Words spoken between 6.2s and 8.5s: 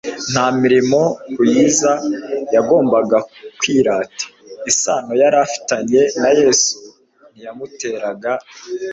na Yesu ntiyamuteraga